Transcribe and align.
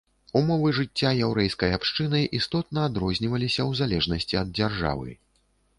Умовы 0.39 0.69
жыцця 0.77 1.11
яўрэйскай 1.27 1.75
абшчыны 1.79 2.23
істотна 2.39 2.89
адрозніваліся 2.91 3.61
ў 3.69 3.83
залежнасці 3.85 4.35
ад 4.45 4.49
дзяржавы. 4.61 5.09